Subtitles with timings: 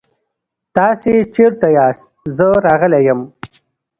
[0.75, 2.07] تاسې چيرته ياست؟
[2.37, 3.21] زه راغلی يم.